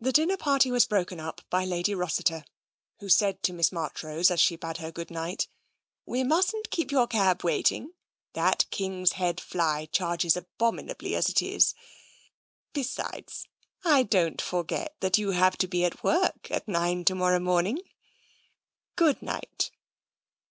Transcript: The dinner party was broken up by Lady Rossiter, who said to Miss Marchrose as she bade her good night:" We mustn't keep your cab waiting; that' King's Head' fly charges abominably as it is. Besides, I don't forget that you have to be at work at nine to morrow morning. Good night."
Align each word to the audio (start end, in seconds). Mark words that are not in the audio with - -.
The 0.00 0.12
dinner 0.12 0.38
party 0.38 0.70
was 0.70 0.86
broken 0.86 1.20
up 1.20 1.42
by 1.50 1.66
Lady 1.66 1.94
Rossiter, 1.94 2.42
who 3.00 3.10
said 3.10 3.42
to 3.42 3.52
Miss 3.52 3.70
Marchrose 3.70 4.30
as 4.30 4.40
she 4.40 4.56
bade 4.56 4.78
her 4.78 4.90
good 4.90 5.10
night:" 5.10 5.46
We 6.06 6.24
mustn't 6.24 6.70
keep 6.70 6.90
your 6.90 7.06
cab 7.06 7.44
waiting; 7.44 7.92
that' 8.32 8.64
King's 8.70 9.12
Head' 9.12 9.38
fly 9.42 9.90
charges 9.92 10.38
abominably 10.38 11.14
as 11.14 11.28
it 11.28 11.42
is. 11.42 11.74
Besides, 12.72 13.46
I 13.84 14.04
don't 14.04 14.40
forget 14.40 14.96
that 15.00 15.18
you 15.18 15.32
have 15.32 15.58
to 15.58 15.68
be 15.68 15.84
at 15.84 16.02
work 16.02 16.50
at 16.50 16.66
nine 16.66 17.04
to 17.04 17.14
morrow 17.14 17.38
morning. 17.38 17.80
Good 18.96 19.20
night." 19.20 19.70